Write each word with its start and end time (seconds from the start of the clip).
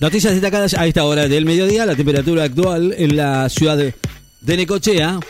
Noticias 0.00 0.32
destacadas 0.32 0.72
a 0.72 0.86
esta 0.86 1.04
hora 1.04 1.28
del 1.28 1.44
mediodía. 1.44 1.84
La 1.84 1.94
temperatura 1.94 2.44
actual 2.44 2.94
en 2.96 3.16
la 3.16 3.50
ciudad 3.50 3.76
de 3.76 4.56
Necochea. 4.56 5.20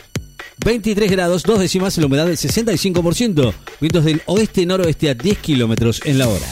23 0.63 1.11
grados, 1.11 1.43
dos 1.43 1.59
décimas, 1.59 1.97
la 1.97 2.05
humedad 2.05 2.25
del 2.25 2.37
65%. 2.37 3.53
Vientos 3.81 4.05
del 4.05 4.21
oeste-noroeste 4.27 5.09
a 5.09 5.13
10 5.13 5.39
kilómetros 5.39 5.99
en 6.05 6.17
la 6.17 6.29
hora. 6.29 6.45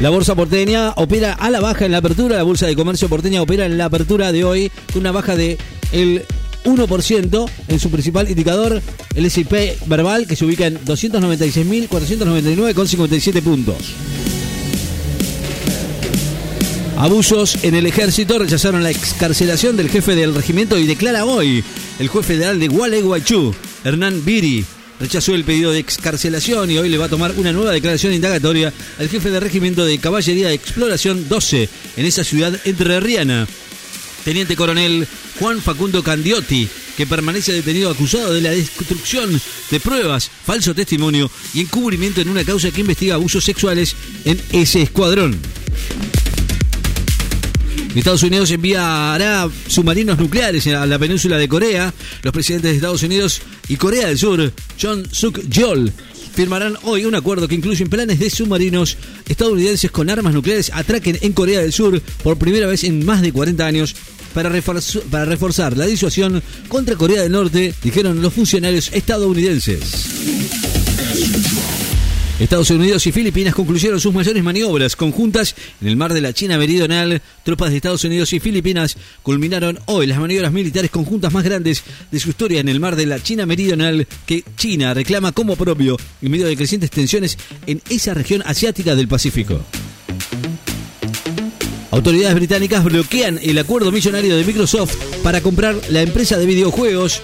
La 0.00 0.10
bolsa 0.10 0.34
porteña 0.34 0.90
opera 0.96 1.32
a 1.32 1.48
la 1.48 1.60
baja 1.60 1.86
en 1.86 1.92
la 1.92 1.98
apertura. 1.98 2.36
La 2.36 2.42
bolsa 2.42 2.66
de 2.66 2.76
comercio 2.76 3.08
porteña 3.08 3.40
opera 3.40 3.64
en 3.64 3.78
la 3.78 3.86
apertura 3.86 4.30
de 4.30 4.44
hoy 4.44 4.70
con 4.92 5.00
una 5.00 5.12
baja 5.12 5.36
de 5.36 5.56
el 5.92 6.26
1% 6.64 7.50
en 7.68 7.80
su 7.80 7.90
principal 7.90 8.28
indicador, 8.28 8.82
el 9.14 9.24
S&P 9.24 9.78
verbal, 9.86 10.26
que 10.26 10.36
se 10.36 10.44
ubica 10.44 10.66
en 10.66 10.78
296.499,57 10.84 13.40
puntos. 13.40 13.94
Abusos 16.96 17.58
en 17.62 17.74
el 17.74 17.86
ejército 17.86 18.38
rechazaron 18.38 18.82
la 18.82 18.90
excarcelación 18.90 19.76
del 19.76 19.88
jefe 19.88 20.14
del 20.14 20.34
regimiento 20.34 20.78
y 20.78 20.86
declara 20.86 21.24
hoy 21.24 21.64
el 21.98 22.08
juez 22.08 22.26
federal 22.26 22.60
de 22.60 22.68
Gualeguaychú, 22.68 23.54
Hernán 23.82 24.24
Biri, 24.24 24.64
rechazó 25.00 25.34
el 25.34 25.44
pedido 25.44 25.72
de 25.72 25.80
excarcelación 25.80 26.70
y 26.70 26.78
hoy 26.78 26.88
le 26.88 26.98
va 26.98 27.06
a 27.06 27.08
tomar 27.08 27.32
una 27.36 27.52
nueva 27.52 27.72
declaración 27.72 28.12
indagatoria 28.12 28.72
al 28.98 29.08
jefe 29.08 29.30
de 29.30 29.40
regimiento 29.40 29.84
de 29.84 29.98
caballería 29.98 30.48
de 30.48 30.54
exploración 30.54 31.28
12 31.28 31.68
en 31.96 32.06
esa 32.06 32.22
ciudad 32.22 32.56
entrerriana. 32.64 33.48
Teniente 34.24 34.54
coronel 34.54 35.08
Juan 35.40 35.60
Facundo 35.60 36.04
Candiotti, 36.04 36.68
que 36.96 37.06
permanece 37.06 37.52
detenido 37.52 37.90
acusado 37.90 38.32
de 38.32 38.42
la 38.42 38.50
destrucción 38.50 39.40
de 39.70 39.80
pruebas, 39.80 40.30
falso 40.44 40.74
testimonio 40.74 41.28
y 41.52 41.62
encubrimiento 41.62 42.20
en 42.20 42.28
una 42.28 42.44
causa 42.44 42.70
que 42.70 42.82
investiga 42.82 43.14
abusos 43.14 43.42
sexuales 43.42 43.96
en 44.24 44.40
ese 44.52 44.82
escuadrón. 44.82 45.40
Estados 47.98 48.22
Unidos 48.22 48.50
enviará 48.50 49.48
submarinos 49.66 50.18
nucleares 50.18 50.66
a 50.68 50.86
la 50.86 50.98
península 50.98 51.36
de 51.36 51.48
Corea. 51.48 51.92
Los 52.22 52.32
presidentes 52.32 52.70
de 52.70 52.76
Estados 52.76 53.02
Unidos 53.02 53.42
y 53.68 53.76
Corea 53.76 54.08
del 54.08 54.18
Sur, 54.18 54.52
John 54.80 55.06
Suk 55.10 55.40
Yeol, 55.48 55.92
firmarán 56.34 56.76
hoy 56.84 57.04
un 57.04 57.14
acuerdo 57.14 57.46
que 57.46 57.54
incluye 57.54 57.84
planes 57.86 58.18
de 58.18 58.30
submarinos 58.30 58.96
estadounidenses 59.28 59.90
con 59.90 60.08
armas 60.08 60.32
nucleares 60.32 60.70
atraquen 60.72 61.18
en 61.20 61.32
Corea 61.32 61.60
del 61.60 61.72
Sur 61.72 62.00
por 62.22 62.38
primera 62.38 62.66
vez 62.66 62.84
en 62.84 63.04
más 63.04 63.20
de 63.20 63.32
40 63.32 63.66
años 63.66 63.94
para, 64.32 64.50
para 65.10 65.24
reforzar 65.26 65.76
la 65.76 65.86
disuasión 65.86 66.42
contra 66.68 66.96
Corea 66.96 67.22
del 67.22 67.32
Norte, 67.32 67.74
dijeron 67.82 68.22
los 68.22 68.32
funcionarios 68.32 68.90
estadounidenses. 68.92 69.80
Estados 72.40 72.70
Unidos 72.70 73.06
y 73.06 73.12
Filipinas 73.12 73.54
concluyeron 73.54 74.00
sus 74.00 74.12
mayores 74.12 74.42
maniobras 74.42 74.96
conjuntas 74.96 75.54
en 75.80 75.88
el 75.88 75.96
mar 75.96 76.12
de 76.12 76.20
la 76.20 76.32
China 76.32 76.58
Meridional. 76.58 77.22
Tropas 77.44 77.70
de 77.70 77.76
Estados 77.76 78.02
Unidos 78.04 78.32
y 78.32 78.40
Filipinas 78.40 78.96
culminaron 79.22 79.78
hoy 79.86 80.06
las 80.06 80.18
maniobras 80.18 80.52
militares 80.52 80.90
conjuntas 80.90 81.32
más 81.32 81.44
grandes 81.44 81.84
de 82.10 82.20
su 82.20 82.30
historia 82.30 82.60
en 82.60 82.68
el 82.68 82.80
mar 82.80 82.96
de 82.96 83.06
la 83.06 83.22
China 83.22 83.46
Meridional 83.46 84.06
que 84.26 84.42
China 84.56 84.94
reclama 84.94 85.32
como 85.32 85.56
propio 85.56 85.96
en 86.20 86.30
medio 86.30 86.46
de 86.46 86.56
crecientes 86.56 86.90
tensiones 86.90 87.38
en 87.66 87.80
esa 87.90 88.14
región 88.14 88.42
asiática 88.44 88.96
del 88.96 89.08
Pacífico. 89.08 89.62
Autoridades 91.92 92.34
británicas 92.34 92.82
bloquean 92.82 93.38
el 93.42 93.58
acuerdo 93.58 93.92
millonario 93.92 94.36
de 94.36 94.44
Microsoft 94.44 94.96
para 95.22 95.42
comprar 95.42 95.76
la 95.90 96.00
empresa 96.00 96.38
de 96.38 96.46
videojuegos 96.46 97.20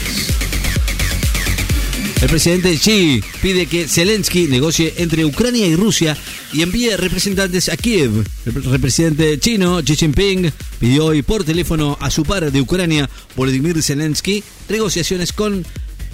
El 2.21 2.29
presidente 2.29 2.77
Xi 2.77 3.23
pide 3.41 3.67
que 3.67 3.87
Zelensky 3.87 4.49
negocie 4.49 4.95
entre 4.99 5.25
Ucrania 5.25 5.69
y 5.69 5.77
Rusia 5.77 6.17
y 6.53 6.63
envíe 6.63 6.97
representantes 6.97 7.69
a 7.69 7.77
Kiev. 7.77 8.25
El 8.45 8.81
presidente 8.81 9.39
chino 9.39 9.83
Xi 9.85 9.95
Jinping 9.95 10.51
pidió 10.81 11.07
hoy 11.07 11.23
por 11.23 11.45
teléfono 11.45 11.97
a 12.01 12.11
su 12.11 12.25
par 12.25 12.51
de 12.51 12.61
Ucrania, 12.61 13.09
Volodymyr 13.37 13.81
Zelensky, 13.85 14.43
negociaciones 14.69 15.33
con 15.33 15.65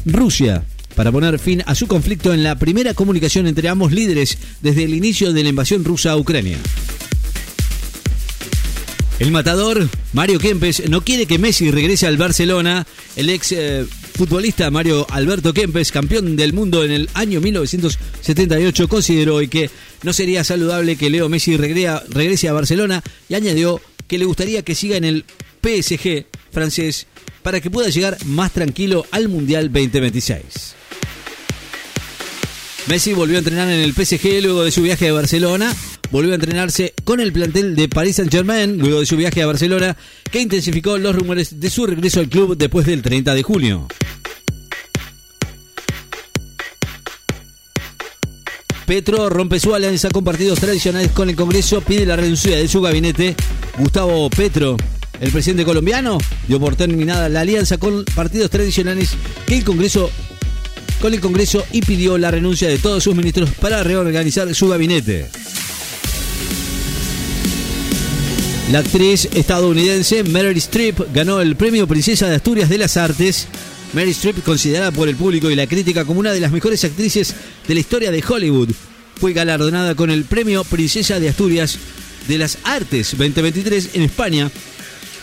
Rusia 0.05 0.63
para 0.99 1.13
poner 1.13 1.39
fin 1.39 1.63
a 1.65 1.77
su 1.77 1.87
conflicto 1.87 2.35
en 2.35 2.43
la 2.43 2.59
primera 2.59 2.93
comunicación 2.93 3.47
entre 3.47 3.69
ambos 3.69 3.93
líderes 3.93 4.37
desde 4.61 4.83
el 4.83 4.95
inicio 4.95 5.33
de 5.33 5.45
la 5.45 5.51
invasión 5.51 5.85
rusa 5.85 6.11
a 6.11 6.17
Ucrania. 6.17 6.59
El 9.21 9.31
matador, 9.31 9.89
Mario 10.13 10.41
Kempes, 10.41 10.91
no 10.91 11.03
quiere 11.03 11.27
que 11.27 11.39
Messi 11.39 11.71
regrese 11.71 12.09
al 12.09 12.17
Barcelona. 12.17 12.85
El 13.15 13.31
ex 13.31 13.53
eh, 13.53 13.87
futbolista 14.15 14.73
Mario 14.73 15.07
Alberto 15.09 15.55
Kempes, 15.55 15.93
campeón 15.93 16.35
del 16.35 16.53
mundo 16.53 16.85
en 16.85 16.91
el 16.91 17.09
año 17.15 17.41
1978, 17.41 18.89
consideró 18.89 19.37
hoy 19.37 19.47
que 19.47 19.71
no 20.03 20.13
sería 20.13 20.43
saludable 20.43 20.97
que 20.97 21.11
Leo 21.11 21.29
Messi 21.29 21.57
regrese 21.57 22.49
a 22.49 22.53
Barcelona 22.53 23.05
y 23.29 23.35
añadió 23.35 23.81
que 24.09 24.19
le 24.19 24.25
gustaría 24.25 24.63
que 24.63 24.75
siga 24.75 24.97
en 24.97 25.05
el 25.05 25.25
PSG 25.63 26.27
francés 26.51 27.07
para 27.45 27.61
que 27.61 27.71
pueda 27.71 27.89
llegar 27.89 28.19
más 28.27 28.51
tranquilo 28.51 29.07
al 29.13 29.29
Mundial 29.29 29.73
2026. 29.73 30.78
Messi 32.89 33.13
volvió 33.13 33.37
a 33.37 33.41
entrenar 33.41 33.69
en 33.69 33.81
el 33.81 33.93
PSG 33.93 34.43
luego 34.43 34.65
de 34.65 34.71
su 34.71 34.81
viaje 34.81 35.09
a 35.09 35.13
Barcelona. 35.13 35.75
Volvió 36.11 36.33
a 36.33 36.37
entrenarse 36.37 36.95
con 37.05 37.21
el 37.21 37.35
plantel 37.35 37.77
de 37.77 37.87
Paris 37.87 38.17
Saint-Germain 38.17 38.79
luego 38.79 39.01
de 39.01 39.07
su 39.07 39.17
viaje 39.19 39.43
a 39.43 39.47
Barcelona, 39.47 39.95
que 40.31 40.41
intensificó 40.41 40.97
los 40.97 41.15
rumores 41.15 41.61
de 41.61 41.69
su 41.69 41.87
regreso 41.87 42.21
al 42.21 42.31
club 42.31 42.57
después 42.57 42.87
del 42.87 43.03
30 43.03 43.35
de 43.35 43.43
junio. 43.43 43.89
Petro 48.87 49.29
rompe 49.29 49.61
su 49.61 49.75
alianza 49.75 50.09
con 50.09 50.25
partidos 50.25 50.59
tradicionales 50.59 51.11
con 51.13 51.29
el 51.29 51.37
Congreso, 51.37 51.83
pide 51.83 52.07
la 52.07 52.17
renuncia 52.17 52.57
de 52.57 52.69
su 52.69 52.81
gabinete. 52.81 53.37
Gustavo 53.77 54.31
Petro, 54.31 54.79
el 55.21 55.31
presidente 55.31 55.67
colombiano, 55.67 56.17
dio 56.49 56.59
por 56.59 56.75
terminada 56.75 57.29
la 57.29 57.43
alianza 57.43 57.77
con 57.77 58.07
partidos 58.15 58.49
tradicionales 58.49 59.11
que 59.47 59.59
el 59.59 59.65
Congreso 59.65 60.11
con 61.01 61.15
el 61.15 61.21
Congreso 61.21 61.65
y 61.73 61.83
pidió 61.83 62.19
la 62.19 62.31
renuncia 62.31 62.69
de 62.69 62.79
todos 62.79 63.05
sus 63.05 63.15
ministros 63.15 63.51
para 63.61 63.83
reorganizar 63.83 64.55
su 64.55 64.69
gabinete. 64.69 65.27
La 68.73 68.81
actriz 68.81 69.29
estadounidense 69.33 70.25
Meryl 70.25 70.59
Streep 70.59 71.13
ganó 71.15 71.41
el 71.41 71.57
premio 71.57 71.87
Princesa 71.87 72.29
de 72.29 72.37
Asturias 72.37 72.69
de 72.69 72.79
las 72.79 72.97
Artes 72.97 73.49
Mary 73.93 74.11
Streep, 74.11 74.43
considerada 74.43 74.93
por 74.93 75.09
el 75.09 75.17
público 75.17 75.51
y 75.51 75.57
la 75.57 75.67
crítica 75.67 76.05
como 76.05 76.21
una 76.21 76.33
de 76.33 76.41
las 76.41 76.53
mejores 76.53 76.85
actrices 76.85 77.35
de 77.67 77.75
la 77.75 77.81
historia 77.81 78.11
de 78.11 78.23
Hollywood, 78.27 78.71
fue 79.19 79.33
galardonada 79.33 79.95
con 79.95 80.11
el 80.11 80.25
premio 80.25 80.63
Princesa 80.65 81.19
de 81.19 81.29
Asturias 81.29 81.79
de 82.29 82.39
las 82.39 82.59
Artes 82.65 83.17
2023 83.17 83.91
en 83.95 84.03
España 84.03 84.51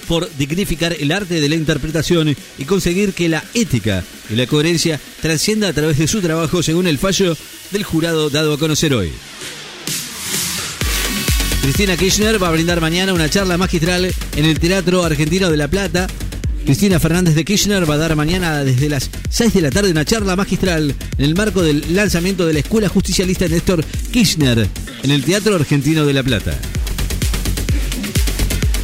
por 0.07 0.29
dignificar 0.37 0.95
el 0.99 1.11
arte 1.11 1.41
de 1.41 1.49
la 1.49 1.55
interpretación 1.55 2.35
y 2.57 2.65
conseguir 2.65 3.13
que 3.13 3.29
la 3.29 3.43
ética 3.53 4.03
y 4.29 4.35
la 4.35 4.47
coherencia 4.47 4.99
trascienda 5.21 5.67
a 5.69 5.73
través 5.73 5.97
de 5.97 6.07
su 6.07 6.21
trabajo 6.21 6.63
según 6.63 6.87
el 6.87 6.97
fallo 6.97 7.35
del 7.71 7.83
jurado 7.83 8.29
dado 8.29 8.53
a 8.53 8.59
conocer 8.59 8.93
hoy. 8.93 9.11
Cristina 11.61 11.97
Kirchner 11.97 12.41
va 12.41 12.49
a 12.49 12.51
brindar 12.51 12.79
mañana 12.79 13.11
una 13.11 13.27
charla 13.27 13.57
magistral 13.57 14.13
en 14.35 14.45
el 14.45 14.59
Teatro 14.59 15.03
Argentino 15.03 15.49
de 15.49 15.57
La 15.57 15.67
Plata. 15.67 16.05
Cristina 16.63 16.99
Fernández 16.99 17.33
de 17.33 17.43
Kirchner 17.43 17.89
va 17.89 17.95
a 17.95 17.97
dar 17.97 18.15
mañana 18.15 18.63
desde 18.63 18.87
las 18.87 19.09
6 19.29 19.53
de 19.53 19.61
la 19.61 19.71
tarde 19.71 19.89
una 19.89 20.05
charla 20.05 20.35
magistral 20.35 20.93
en 21.17 21.25
el 21.25 21.35
marco 21.35 21.63
del 21.63 21.95
lanzamiento 21.95 22.45
de 22.45 22.53
la 22.53 22.59
Escuela 22.59 22.87
Justicialista 22.87 23.47
Néstor 23.47 23.83
Kirchner 24.11 24.67
en 25.03 25.11
el 25.11 25.23
Teatro 25.23 25.55
Argentino 25.55 26.05
de 26.05 26.13
La 26.13 26.21
Plata. 26.21 26.55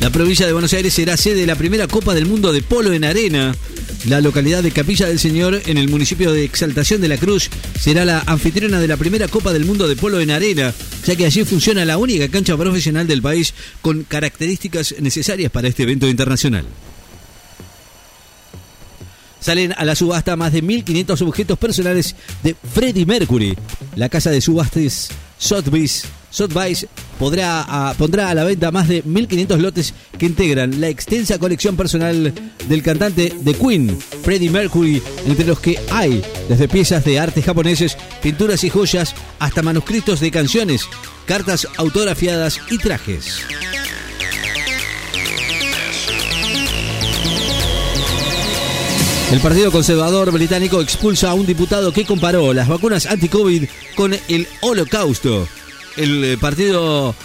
La 0.01 0.09
provincia 0.09 0.47
de 0.47 0.53
Buenos 0.53 0.73
Aires 0.73 0.95
será 0.95 1.15
sede 1.15 1.41
de 1.41 1.45
la 1.45 1.55
primera 1.55 1.87
Copa 1.87 2.15
del 2.15 2.25
Mundo 2.25 2.51
de 2.51 2.63
Polo 2.63 2.91
en 2.91 3.05
Arena. 3.05 3.55
La 4.05 4.19
localidad 4.19 4.63
de 4.63 4.71
Capilla 4.71 5.05
del 5.05 5.19
Señor, 5.19 5.61
en 5.67 5.77
el 5.77 5.89
municipio 5.89 6.33
de 6.33 6.43
Exaltación 6.43 7.01
de 7.01 7.07
la 7.07 7.17
Cruz, 7.17 7.51
será 7.79 8.03
la 8.03 8.23
anfitriona 8.25 8.79
de 8.79 8.87
la 8.87 8.97
primera 8.97 9.27
Copa 9.27 9.53
del 9.53 9.63
Mundo 9.63 9.87
de 9.87 9.95
Polo 9.95 10.19
en 10.19 10.31
Arena, 10.31 10.73
ya 11.05 11.15
que 11.15 11.27
allí 11.27 11.45
funciona 11.45 11.85
la 11.85 11.99
única 11.99 12.27
cancha 12.29 12.57
profesional 12.57 13.05
del 13.05 13.21
país 13.21 13.53
con 13.83 14.03
características 14.03 14.95
necesarias 14.99 15.51
para 15.51 15.67
este 15.67 15.83
evento 15.83 16.07
internacional. 16.07 16.65
Salen 19.39 19.75
a 19.77 19.85
la 19.85 19.93
subasta 19.93 20.35
más 20.35 20.51
de 20.51 20.63
1.500 20.63 21.21
objetos 21.27 21.59
personales 21.59 22.15
de 22.41 22.55
Freddie 22.73 23.05
Mercury. 23.05 23.55
La 23.95 24.09
casa 24.09 24.31
de 24.31 24.41
subastas 24.41 25.09
Sotheby's 25.37 26.05
Sotheby's 26.31 26.87
podrá 27.21 27.93
pondrá 27.99 28.31
a 28.31 28.33
la 28.33 28.43
venta 28.43 28.71
más 28.71 28.87
de 28.87 29.03
1.500 29.03 29.57
lotes 29.59 29.93
que 30.17 30.25
integran 30.25 30.81
la 30.81 30.87
extensa 30.87 31.37
colección 31.37 31.77
personal 31.77 32.33
del 32.67 32.81
cantante 32.81 33.31
de 33.39 33.53
Queen, 33.53 33.95
Freddie 34.23 34.49
Mercury, 34.49 35.03
entre 35.27 35.45
los 35.45 35.59
que 35.59 35.79
hay 35.91 36.23
desde 36.49 36.67
piezas 36.67 37.05
de 37.05 37.19
arte 37.19 37.43
japoneses, 37.43 37.95
pinturas 38.23 38.63
y 38.63 38.71
joyas, 38.71 39.13
hasta 39.37 39.61
manuscritos 39.61 40.19
de 40.19 40.31
canciones, 40.31 40.89
cartas 41.27 41.67
autografiadas 41.77 42.59
y 42.71 42.79
trajes. 42.79 43.41
El 49.31 49.39
Partido 49.41 49.71
Conservador 49.71 50.31
Británico 50.31 50.81
expulsa 50.81 51.29
a 51.29 51.35
un 51.35 51.45
diputado 51.45 51.93
que 51.93 52.03
comparó 52.03 52.51
las 52.51 52.67
vacunas 52.67 53.05
anti-COVID 53.05 53.65
con 53.95 54.15
el 54.27 54.47
holocausto 54.61 55.47
el 55.97 56.23
eh, 56.23 56.37
Partido 56.37 57.15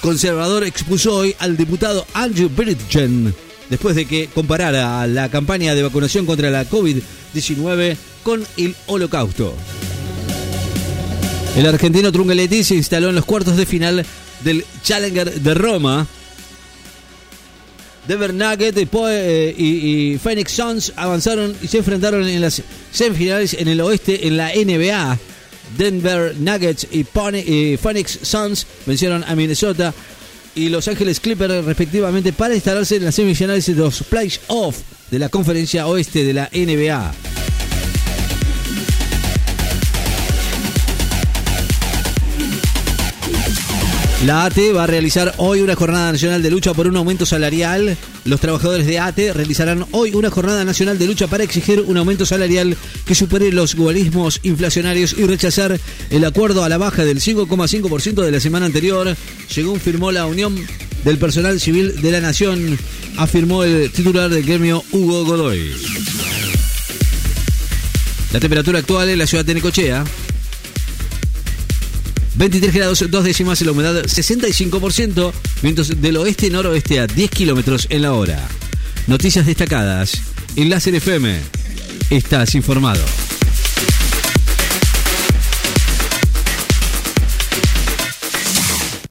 Conservador 0.00 0.64
expulsó 0.64 1.16
hoy 1.16 1.34
al 1.38 1.56
diputado 1.56 2.06
Andrew 2.14 2.48
Bridgen 2.48 3.34
después 3.68 3.96
de 3.96 4.06
que 4.06 4.28
comparara 4.28 5.06
la 5.06 5.28
campaña 5.28 5.74
de 5.74 5.82
vacunación 5.82 6.26
contra 6.26 6.50
la 6.50 6.68
COVID-19 6.68 7.96
con 8.22 8.44
el 8.56 8.74
holocausto. 8.86 9.54
El 11.56 11.66
argentino 11.66 12.12
Trungelliti 12.12 12.62
se 12.62 12.76
instaló 12.76 13.08
en 13.08 13.16
los 13.16 13.24
cuartos 13.24 13.56
de 13.56 13.66
final 13.66 14.04
del 14.44 14.64
Challenger 14.82 15.40
de 15.40 15.54
Roma. 15.54 16.06
Denver 18.06 18.32
Nugget 18.32 18.76
eh, 18.78 19.54
y, 19.58 19.64
y 20.12 20.18
Phoenix 20.18 20.52
Suns 20.52 20.92
avanzaron 20.96 21.54
y 21.60 21.66
se 21.66 21.78
enfrentaron 21.78 22.26
en 22.26 22.40
las 22.40 22.62
semifinales 22.90 23.54
en 23.54 23.68
el 23.68 23.80
oeste 23.80 24.26
en 24.26 24.36
la 24.36 24.52
NBA. 24.54 25.18
Denver 25.76 26.34
Nuggets 26.38 26.86
y, 26.90 27.04
Phoenix 27.04 28.18
Suns 28.22 28.66
vencieron 28.86 29.24
a 29.24 29.34
Minnesota 29.34 29.94
y 30.54 30.68
Los 30.68 30.88
Ángeles 30.88 31.20
Clippers 31.20 31.64
respectivamente 31.64 32.32
para 32.32 32.54
instalarse 32.54 32.96
en 32.96 33.04
las 33.04 33.14
semifinales 33.14 33.66
de 33.66 33.74
los 33.74 34.02
playoffs 34.02 34.82
de 35.10 35.18
la 35.18 35.28
conferencia 35.28 35.86
oeste 35.86 36.24
de 36.24 36.34
la 36.34 36.50
NBA. 36.52 37.27
La 44.26 44.46
ATE 44.46 44.72
va 44.72 44.82
a 44.82 44.86
realizar 44.88 45.32
hoy 45.36 45.60
una 45.60 45.76
jornada 45.76 46.10
nacional 46.10 46.42
de 46.42 46.50
lucha 46.50 46.74
por 46.74 46.88
un 46.88 46.96
aumento 46.96 47.24
salarial. 47.24 47.96
Los 48.24 48.40
trabajadores 48.40 48.84
de 48.84 48.98
ATE 48.98 49.32
realizarán 49.32 49.86
hoy 49.92 50.12
una 50.12 50.28
jornada 50.28 50.64
nacional 50.64 50.98
de 50.98 51.06
lucha 51.06 51.28
para 51.28 51.44
exigir 51.44 51.82
un 51.82 51.96
aumento 51.96 52.26
salarial 52.26 52.76
que 53.06 53.14
supere 53.14 53.52
los 53.52 53.76
guarismos 53.76 54.40
inflacionarios 54.42 55.14
y 55.16 55.24
rechazar 55.24 55.78
el 56.10 56.24
acuerdo 56.24 56.64
a 56.64 56.68
la 56.68 56.78
baja 56.78 57.04
del 57.04 57.20
5,5% 57.20 58.24
de 58.24 58.32
la 58.32 58.40
semana 58.40 58.66
anterior, 58.66 59.16
según 59.48 59.78
firmó 59.78 60.10
la 60.10 60.26
Unión 60.26 60.56
del 61.04 61.18
Personal 61.18 61.60
Civil 61.60 62.02
de 62.02 62.10
la 62.10 62.20
Nación, 62.20 62.76
afirmó 63.18 63.62
el 63.62 63.92
titular 63.92 64.30
del 64.30 64.44
gremio 64.44 64.82
Hugo 64.90 65.24
Godoy. 65.26 65.72
La 68.32 68.40
temperatura 68.40 68.80
actual 68.80 69.10
en 69.10 69.18
la 69.18 69.28
ciudad 69.28 69.44
de 69.44 69.54
Necochea 69.54 70.04
23 72.38 72.72
grados, 72.72 73.04
dos 73.10 73.24
décimas, 73.24 73.60
la 73.62 73.72
humedad 73.72 74.00
65%, 74.04 75.32
vientos 75.60 76.00
del 76.00 76.16
oeste-noroeste 76.18 77.00
a 77.00 77.08
10 77.08 77.30
kilómetros 77.30 77.88
en 77.90 78.02
la 78.02 78.12
hora. 78.12 78.46
Noticias 79.08 79.44
destacadas. 79.44 80.12
En 80.54 80.70
Láser 80.70 80.94
FM. 80.94 81.36
Estás 82.10 82.54
informado. 82.54 83.02